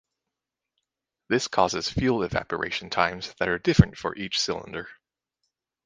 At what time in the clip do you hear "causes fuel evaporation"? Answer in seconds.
1.47-2.89